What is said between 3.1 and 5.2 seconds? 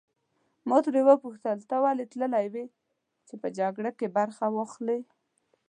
چې په جګړه کې برخه واخلې.